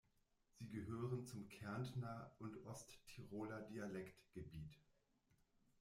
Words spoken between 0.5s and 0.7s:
Sie